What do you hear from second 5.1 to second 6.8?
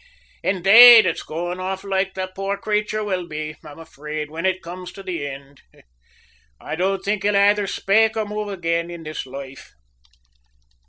ind. I